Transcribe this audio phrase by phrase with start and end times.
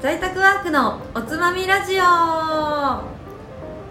[0.00, 2.02] 在宅ワークのおつまみラジオ。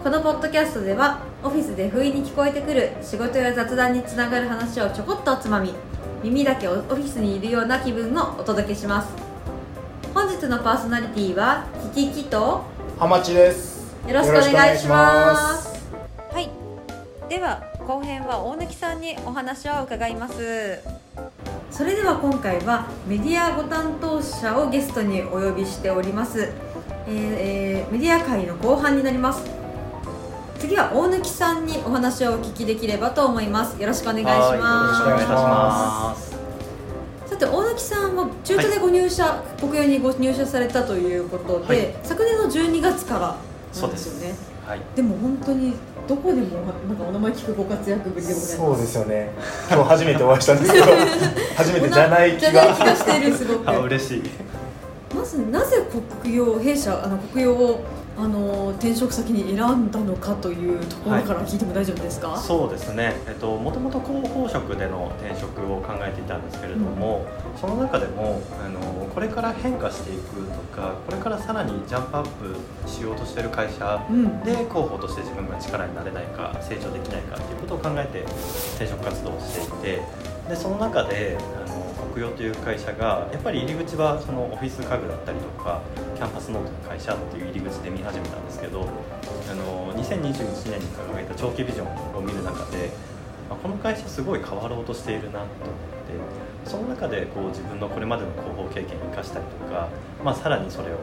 [0.02, 5.74] このポッドキャストではオフィスで不意に聞こえてくる仕事や雑談につながる話をちょこっとおつまみ。
[6.22, 9.08] 耳だけオフィスにいるような気分をお届けします。
[10.14, 12.62] 本日のパーソナリティはキキキと
[12.98, 13.94] ハマチです。
[14.08, 15.84] よろしくお願いします。
[16.32, 16.48] はい。
[17.28, 20.97] では後編は大貫さんにお話を伺います
[21.70, 26.52] それでは今回はメディアご担当者をゲストにお呼びしております、
[27.06, 29.42] えーえーメディア界の後半になります。
[30.58, 33.80] 次は大貫さんにお話をお聞きできればと思います。
[33.80, 34.36] よろしくお願いします。
[34.36, 36.36] はいよろしくお願いします。
[37.30, 41.94] さて大貫さんは中途でご入社、国用にご入社されたということで、はい。
[42.02, 43.36] 昨年の12月から
[43.72, 44.34] そうんですよね
[44.68, 45.72] はい、でも本当に
[46.06, 48.56] どこでもなんかお名前聞くご活躍ぶりでございます。
[48.58, 49.30] そうですよね。
[49.70, 50.84] 今日初めてお会いしたんですけど
[51.56, 52.74] 初めてじゃない気が。
[52.74, 53.70] しているすごく。
[53.70, 54.22] あ嬉しい。
[55.16, 55.82] まずなぜ
[56.22, 57.80] 国用弊社あの国用を
[58.18, 67.24] あの転職先に選んだのかというところから聞いても大丈夫ですか、そうですね、えっと、もともと広報職での転職を考えていたんですけれども、
[67.60, 68.80] その中でもあの
[69.14, 74.40] これから変化していくとかこれからさらにジャンプアップしようとしている会社うん。
[74.42, 78.20] で広報として自分が力になれないか成長できないかということを考えて
[78.74, 80.02] 転職活動をしていて
[80.48, 81.36] でその中で
[81.66, 81.77] あの
[82.18, 85.80] 用という会社がやっぱり入り口はそのオフィス家具だったりとか
[86.16, 92.90] キャンパスノートの会社っていう入り口で見始めたんですけどあの2021年に掲げた長期ビジョンを見る中で
[93.50, 95.46] あこの会社すごい変わろうとしているなと思っ
[96.64, 99.88] てその中でこう自分のこれまでの広報経験を生かしたりとか、
[100.22, 100.98] まあ、さらにそれを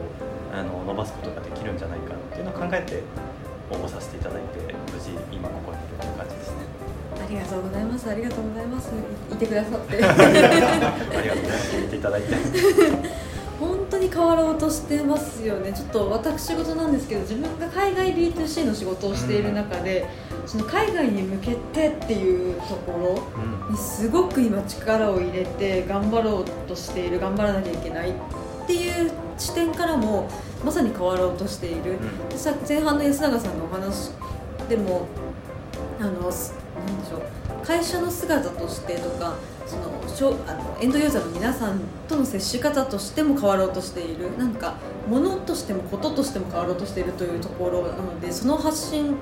[0.54, 3.02] あの伸ばすことができるんじゃないかっていうのを考えて
[3.70, 6.15] 応募させていただいて無事今ここにいる
[7.26, 8.08] ありがとうございます。
[8.08, 8.90] ありがとうございます。
[9.30, 9.96] いいてくださって。
[9.98, 11.76] ありがとうございます。
[11.76, 12.28] 聞いていただいて。
[13.58, 15.72] 本当に変わろうとしてますよね。
[15.72, 20.06] ちょっと私事なんですけど自分が海外 B2C の仕事をしている中で、
[20.46, 23.18] その海外に向けてっていうところ
[23.68, 23.72] うん。
[23.72, 28.12] にすごく今力を入れて頑張ろうとしている頑張らなきゃいけないっ
[28.68, 30.28] ていう視点からも
[30.64, 32.68] まさに変わろうとしている、うん。
[32.68, 34.10] 前半の安永さんのお話
[34.68, 35.06] でも
[35.98, 36.30] あの
[36.84, 37.66] すなんでしょう。
[37.66, 39.34] 会社の姿としてとか
[39.66, 44.36] そのあのエンドユーザーの皆さんとの接し方としても変わろうとしている。
[44.38, 44.74] なんか
[45.08, 49.16] 物としてもこととしても変わろうとしているというところなのでその発信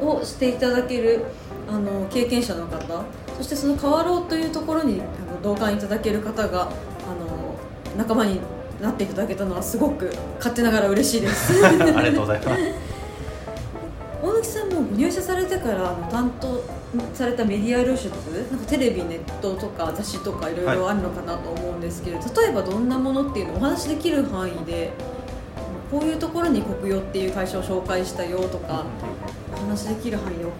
[0.00, 1.24] をしていただける
[1.68, 3.04] あの経験者の方
[3.36, 6.70] そしてその変わろうというところにあの同感いただける方があの
[7.96, 8.40] 仲間に
[8.80, 11.64] なっていただけたのはすごく勝手ながら嬉しいです。
[11.64, 12.85] ありがとうございます。
[14.80, 16.62] も入社されてから担当
[17.14, 18.08] されたメディア露出
[18.50, 24.92] なんかテレビネットとか雑誌とかいろいろあるのかなと思うんですけど、例えばどんなものっていうのをお話しできる範囲で
[25.90, 28.84] こういうところに国用っていう会社を紹介したよとか
[29.54, 30.50] お話しできる範囲を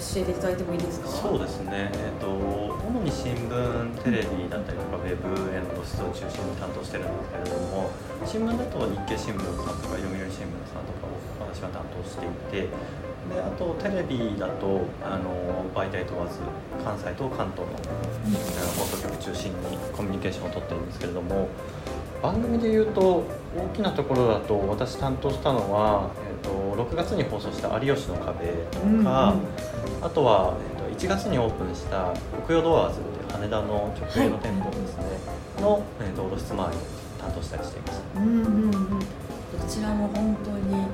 [0.00, 1.08] 教えていただいてもいいですか？
[1.08, 7.90] そうですね、えー、と主に新聞、テレビだったりとか、ウェブへの露出を中心に担当してるんですけれども、
[8.24, 12.72] 新聞だと日経新聞さんとか、読売新聞さんとかを私は担当していて、
[13.28, 15.30] であとテレビだとあの
[15.74, 16.40] 媒体問わず、
[16.82, 17.76] 関西と関東の
[18.78, 21.48] 放送局中心にコミュニケーションを取ってるんですけれども、
[22.22, 23.24] 番組でいうと、
[23.56, 26.10] 大きなところだと、私担当したのは、
[26.42, 28.84] えー、と6月に放送した「有吉の壁」とか。
[28.84, 29.06] うんうん。
[30.02, 32.12] あとは、えっと、1月にオープンした
[32.46, 35.04] 国用ドアーズっていう羽田の直営の店舗ですね、
[35.60, 36.80] の、えっと、露出周りを
[37.20, 38.70] 担当したりしていますうんうんうん。
[38.80, 39.06] ど
[39.68, 40.86] ちらも本当に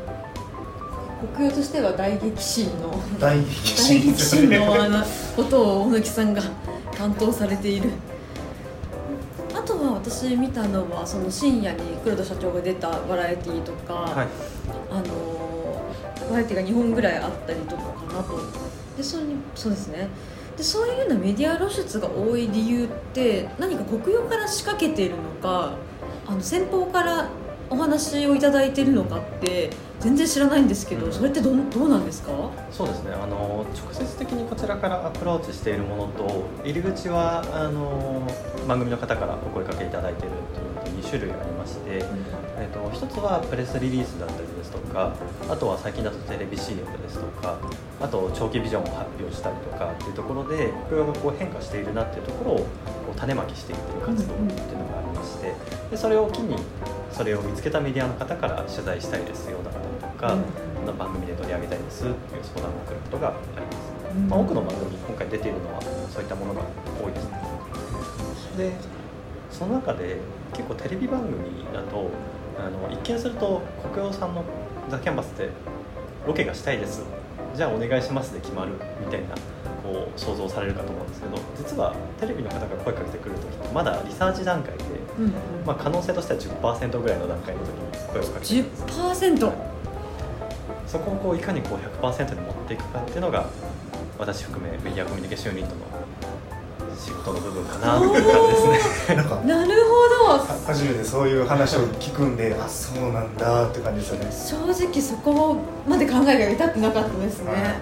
[1.34, 5.04] 国用としては大激震の大激大震のあの
[5.34, 6.43] ことを大貫さんが
[6.93, 7.91] 担当されている。
[9.54, 14.28] あとは私見たのはその深夜に黒田社長が出たバラエティーとか、はい。
[14.91, 15.47] あの
[16.31, 18.38] バラエティーが2本ぐらいあったりとかかなと
[18.97, 19.19] でそ
[19.54, 20.09] そうですね。
[20.57, 25.72] でそういうようなメディア露出が多い理由って何か国用から仕掛けているのか
[26.27, 27.28] あの先方から
[27.68, 29.71] お話をいただいているのかって
[30.01, 31.13] 全然知らないんですけど、うん。
[31.13, 32.30] それってどんどうなんですか？
[32.71, 33.13] そうですね。
[33.13, 38.22] あの直接的にこちらからアプローチしているものと入り口はあの
[38.68, 40.30] 番組の方からお声かけいただいている
[40.83, 42.04] という2種類ありまして、
[42.59, 45.15] えっと一つはプレスリリースだったりですとか
[45.48, 47.59] あとは最近だとテレビ CM ですとか
[48.01, 52.65] あと長期ビジョンを発表したりとかっていうところで国用がこう変化しているなっていうところをこ
[53.16, 55.54] う種まきしていってる活動っていうのがありまして
[55.91, 56.57] でそれを機に
[57.13, 60.99] それを見つけたメディアの方から取材したいですよだったりとか、うん。
[60.99, 63.77] 番組で取り上げたいですっていう相談が来ることがあります、
[64.15, 64.29] うん。
[64.29, 66.63] まあ、多くの番組今回出ているのはそういったものが
[67.03, 67.41] 多いですね。
[68.59, 68.73] で
[69.51, 70.19] その中で
[70.53, 72.11] 結構テレビ番組だと
[72.59, 73.63] あの一見すると
[73.93, 74.45] 国用さんの
[74.91, 75.51] ザ・キャンバスで
[76.27, 77.03] ロケがしたいです。
[77.55, 79.35] じゃあお願いしますで決まるみたいな
[79.83, 84.85] こう想像されるかと思うんですけど実はテレビの方が声かけてくる時ってまだリサーチ段階で、
[85.18, 85.33] うん。
[85.66, 88.47] まあ、可能性としては10%ぐらいの段階の時に声をかけて。
[88.47, 89.53] くるんです10%
[90.86, 93.47] そこをこういかにこう100%に持っていくかっていうのが
[94.18, 95.83] 私含めメディアコミュニケーションユニットの
[96.97, 99.16] 仕事の部分かなって感じですね。
[99.16, 100.16] なるほど。
[100.27, 104.74] は初めてそういう話を聞くんであそうなんだって感じですよね。
[104.74, 107.80] 正直そこまで考えが至ってなかったですね、は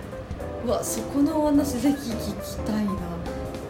[0.67, 2.93] うわそこのお話ぜひ聞きたいな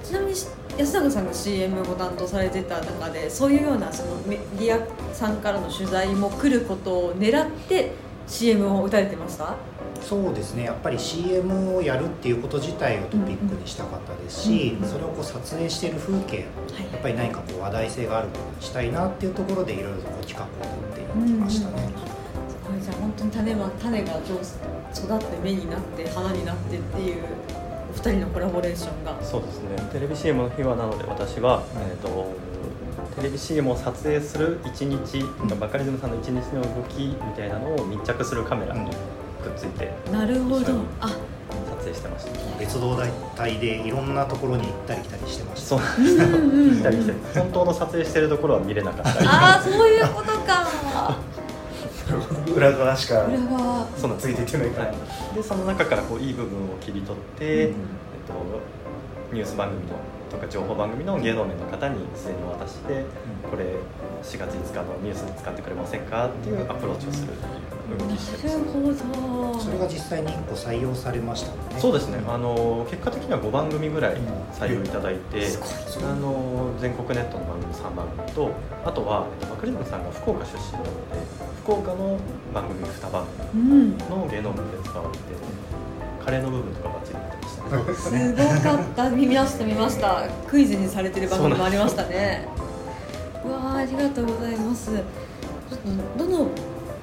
[0.05, 0.33] ちなみに
[0.77, 7.93] 安永さんが CM を担当されてた中でそういうようなそのメディアさんからの取材も来ることを狙って
[8.27, 9.55] CM を打たれてました？
[10.01, 10.65] そうですね。
[10.65, 16.45] やっぱり CM をやるっていうこと自体をトピックにしたかったですし、うんうんそれをこう撮影している風景や
[16.99, 20.49] っぱり何かこう話題性があるものにしたいなっていうところでいろいろとこう企画を
[20.93, 21.89] 取っていきましたね、
[22.49, 22.83] すごい。
[22.83, 27.23] じゃあ本当に種は種が育って芽になって花になってっていう
[27.95, 29.17] お二人のコラボレーションが。
[29.23, 29.69] そうですね。
[29.93, 32.27] テレビ CM の日はなので私は、えー、と
[33.17, 38.97] テレビ CM を撮影する一日、んバカリズムさんの一日の動きみたいなのを密着するカメラにくっ
[39.57, 40.67] ついてなるほど。
[41.01, 41.17] あ。
[41.71, 42.97] 撮影してました、別動
[43.37, 45.67] 隊でいろんなところに行ったり来たりしてました。
[45.67, 49.21] そうなんうんうんうん来たり来たり本当の撮影してるところは見れなかった。
[49.21, 50.67] りああそういうことか
[52.55, 53.27] 裏側しか
[53.97, 57.71] そんですついていってないから、はい、でその中からこういい部分を切り取って、うん。
[57.71, 57.77] えっ
[58.27, 58.35] と、
[59.33, 59.95] ニュース番組の
[60.31, 63.05] とか情報番組の芸能面の方に事前に渡して、
[63.49, 63.65] これ
[64.23, 67.33] 4月5日のニュースに使ってくれませんかっていうアプローチをする。
[67.33, 71.49] っていう動きしてなまするほどそれが実際に1個採用されました。
[71.75, 72.19] ねそうですね。
[72.29, 74.17] あの結果的には5番組ぐらい
[74.53, 75.69] 採用いただいて、すごい。
[76.11, 78.51] あの全国ネットの番組3番組と
[78.85, 80.91] あとは、えっと、バカリズムさんが福岡出身なので
[81.63, 82.19] 福岡の
[82.53, 85.25] 番組2番組うんの芸能面で使われて
[86.25, 88.35] カレーの部分とかバッチリ出てましたね。
[88.35, 89.11] すごかった。
[89.11, 90.29] 見ました見ました。
[90.49, 92.49] クイズにされてる番組もありましたね。
[93.45, 94.91] うわーありがとうございます。
[94.91, 96.49] ちょっとどの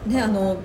[0.05, 0.57] ねあの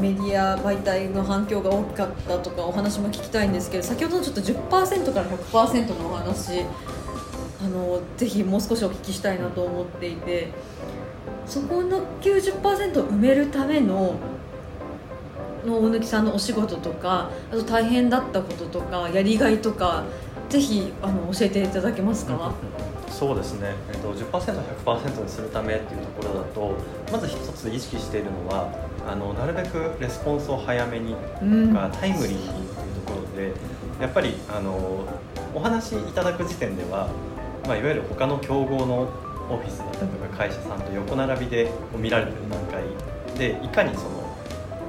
[0.00, 6.62] メディア媒体の反響が大きかったとかお話も聞きたいんですけど先ほどのちょっと10%から100%のお話
[7.60, 10.48] あのぜひもう少しお聞きしたいなと思っていて
[11.46, 14.14] そこの90%を埋めるための
[15.66, 20.04] の大貫さんのお仕事とかあと大変だったこととかやりがいとか
[20.48, 22.54] ぜひあの教えていただけますか、
[23.08, 26.74] そうですね、えっと、10%、100%にするためっていうところだと
[27.10, 28.70] まず一つ意識しているのは
[29.08, 31.68] あのなるべくレスポンスを早めにうん。
[31.68, 32.64] とかタイムリーにっていう
[33.06, 33.52] ところで
[34.00, 35.06] やっぱりあの
[35.54, 37.08] お話いただく時点では、
[37.66, 39.08] まあ、いわゆる他の競合の
[39.48, 42.82] オフィスだったりとか会社さんと横並びで見られてる段階
[43.38, 44.15] でいかにその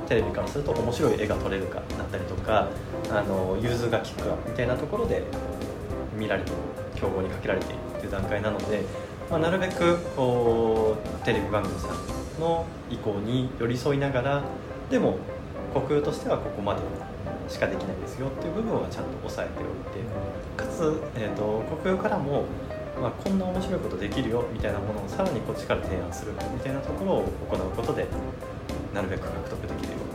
[0.07, 2.69] テレビからすると面白い絵が撮れるかだったりとか
[3.09, 5.23] あの融通が利くかみたいなところで
[6.17, 6.51] 見られて
[6.95, 8.81] 競合にかけられているっていう段階なので、
[9.29, 14.43] まあ、なるべくこうテレビ番組さんの意向に寄り添いながら
[14.89, 15.17] でも
[15.73, 16.81] 国有としてはここまで
[17.49, 20.07] しかできないですよっていう部分はちゃんと抑えておいて
[20.57, 22.45] かつ、えー、と国有からも、
[23.01, 28.07] まあ、こんな面白いことできるよみたいなものをさらにこっちから提案するみたいなところを行うことで
[28.93, 30.06] なるべく獲得できるよう。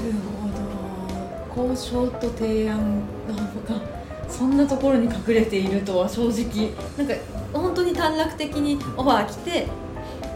[0.00, 3.00] ほど交渉と提案
[3.68, 3.80] が
[4.28, 7.14] そんなところに隠れているとは正直なんか
[7.52, 9.66] 本当に短絡的にオファー来て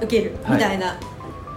[0.03, 0.99] 受けるみたいな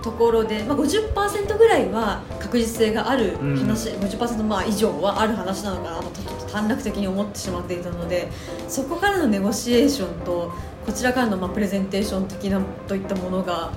[0.03, 8.29] ところで、まあ、50%ぐらいは確実性がある話、50%まあ以上はある話なのかなとちょっと短絡的に思ってしまっていたので
[8.69, 10.53] そこからのネゴシエーションと
[10.85, 13.71] こちらからのまあプレゼンテーション的なといったものが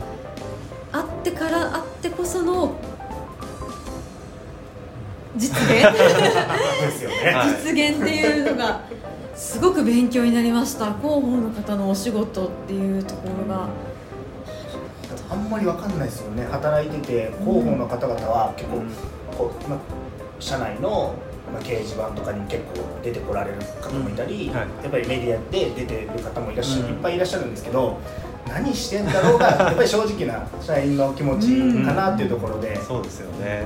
[0.92, 2.76] あってからあってこその
[5.37, 5.70] 実現。
[5.70, 7.49] ですよね、はい。
[7.50, 8.80] 実現っていうのが
[9.34, 10.87] すごく勉強になりました。
[10.94, 13.68] 広報の方のお仕事っていうところが。
[15.30, 16.44] あんまりわかんないですよね。
[16.50, 18.82] 働いてて広報の方々は結構、
[19.38, 19.78] こうまあ、
[20.40, 21.14] 社内の、
[21.52, 24.56] まあ、掲示板とかに結構出てこられる方もいたり、うん。
[24.56, 24.68] はい。
[24.82, 26.94] やっぱりメディアで出てる方もいらっしゃる、うん。
[26.94, 28.00] いっぱいいらっしゃるんですけど
[28.49, 33.64] 何してんだろうがやっぱり正直な社員の気持ちかなっていうところで、そうですよね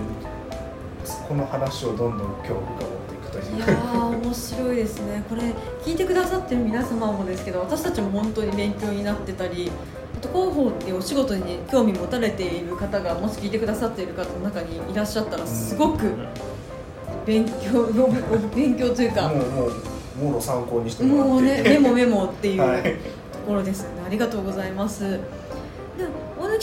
[1.29, 2.61] この話をどんどん今日深掘っ
[3.09, 3.57] ていくという。
[3.57, 5.23] いやー面白いですね。
[5.29, 5.43] これ
[5.85, 9.71] 聞いてくださってる皆様もですけど私たちも本当に勉強になってたり
[10.17, 16.13] あと広報っていうお仕事に興味持たれている方がもし聞いてくださっている方の中にいらっしゃったらすごく
[17.27, 17.87] 勉強
[18.55, 19.29] 勉強というか。
[19.29, 19.73] もうもう
[20.17, 21.31] もろ参考にしてもらって。
[21.33, 22.83] もうねメモメモっていう はい。
[22.83, 25.03] ところですよね、ありがとうございます。
[25.03, 25.19] で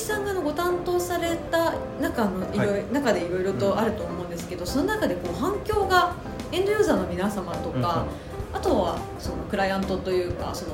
[0.01, 2.85] 木さんがのご担当された中のいろいろ、はい。
[2.91, 6.15] 中でいろいろとあると思うんですけど、その中でこう反響が
[6.51, 8.07] エンドユーザーの皆様とか、
[8.51, 10.71] あとはそのクライアントというかその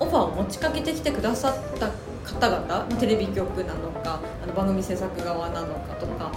[0.00, 1.90] オファーを持ちかけてきてくださった
[2.30, 6.30] 方々テレビ局なのかあの番組制作側なのかとか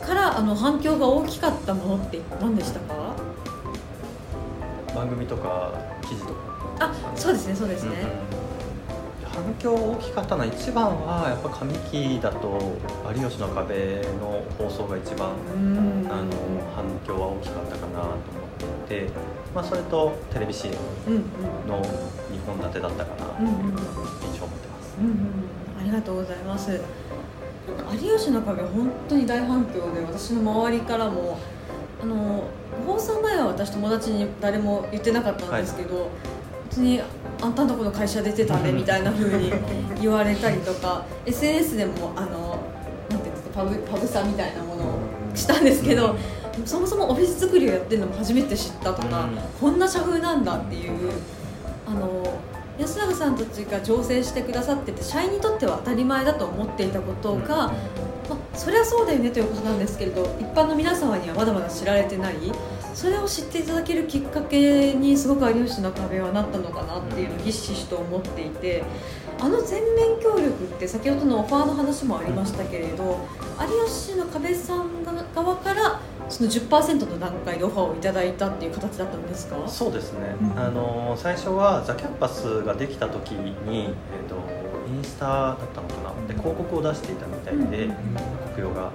[0.00, 3.14] からあの反響が大きかったものって何でしたか？
[4.94, 6.56] 番組とか記事とか。
[6.78, 8.04] あそうですねそうですね、
[9.36, 12.58] 反響大きかったのは一番はやっぱ上期だと
[13.14, 16.08] 「有吉の壁」の放送が一番うん。
[16.10, 16.32] あの
[16.74, 18.16] 反響は大きかったかなと思
[18.84, 19.12] っていて、
[19.54, 20.76] まあ、それとテレビ CM
[21.06, 21.22] うんうん。
[21.68, 21.88] の2
[22.46, 24.96] 本立てだったかなという印象を持ってます。
[24.98, 25.14] うんうん。
[25.80, 26.80] ありがとうございます。
[27.92, 31.36] 有吉の壁本当に大反響で私の周りからも
[32.00, 32.44] あの
[32.86, 36.08] 放送前は私友達に誰も言ってなかったんですけど、
[36.68, 37.00] 別に
[37.40, 39.52] あんたのとこの会社出てたねみたいな風に
[40.00, 42.58] 言われたりとか SNS でもあの
[43.08, 44.98] なんていうんですかパブパブサみたいなものを
[45.34, 46.16] したんですけど、
[46.64, 49.36] そもそもオフィス作りをやってるのも初めて知ったとか、うん。
[49.60, 51.12] こんな社風なんだっていう
[51.86, 52.40] あの
[52.78, 57.72] 安永さんたちが調整してくださってて社員にとっては当たり前だと思っていたことが、
[58.28, 62.34] まあ、そりゃそうだよねということなんですけれど一般の皆様にはまだまだ知られてない。
[62.94, 68.84] それを知っていただけるきっかけにすごく有吉の壁はなったのかなっていうのをひしひしと思っていて
[69.38, 73.18] あの全面協力って先ほどのオファーの話もありましたけれど
[73.60, 75.04] 有吉の壁さん
[75.34, 79.56] 側からその10%の段階でオファーをいただいたっていう形だったんですか？
[79.68, 80.58] そうですね、うん。
[80.58, 84.36] あの最初はザ・キャンパスができた時に、えー、と
[85.06, 86.26] スタだったのかな？
[86.26, 87.96] で広告を出していたみたいで、うん。
[88.54, 88.90] 国用が。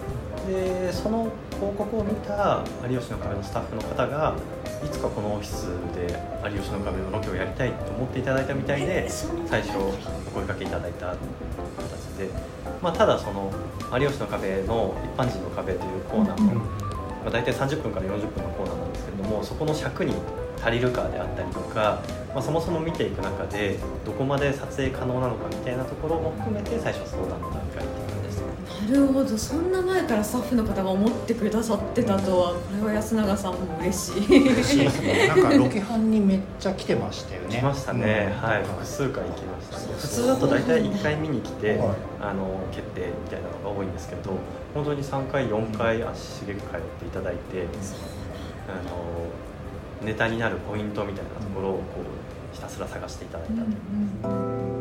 [0.47, 4.35] でその広告を見た有吉の壁のスタッフの方が
[4.83, 6.17] いつかこのオフィスで
[6.49, 9.07] 有吉の壁のロケをやりたいと思っていただいたみたいで
[9.45, 9.91] 最初お
[10.33, 11.17] 声かけいただいた形
[12.17, 12.29] で、
[12.81, 13.51] まあ、ただその
[13.99, 16.63] 「有吉の壁」の「一般人の壁」というコーナーの、ま
[17.27, 20.15] あ、大体30分から40分のコーナーなんですけれどもそこの尺に
[20.61, 22.01] 足りるかであったりとか、
[22.33, 28.91] まあ、そもそも見ていく中でどこまで撮影可能なのかみたいなところも含めて最初相談の段階っていう感じですね。
[28.91, 29.37] なるほど。
[29.37, 34.53] そんな前からスタッフの方が思ってくださってたとはこれは安永さんも嬉しい。
[34.53, 35.27] 嬉しいですね。
[35.27, 37.57] なんかロケハンにめっちゃ来てましたよね。
[37.57, 38.49] 来ましたね、うん。
[38.49, 38.63] はい。
[38.63, 39.93] 複数回行きましたね。
[39.97, 41.79] 普通だと大体1回見に来て、はい。
[42.21, 44.37] あの決定みたいなのが多いんですけど
[44.73, 47.65] 本当に3回4回足しげく通っていただいて、
[48.69, 49.25] あの
[50.03, 54.80] ネタになるポイントみたいなところをこうひたすら探していただいた、うんうん。